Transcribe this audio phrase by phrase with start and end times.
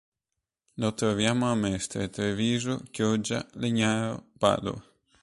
[0.79, 4.83] Lo troviamo a Mestre, Treviso, Chioggia, Legnaro, Padova.